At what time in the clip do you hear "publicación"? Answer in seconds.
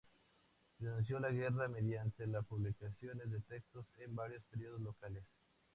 2.41-3.19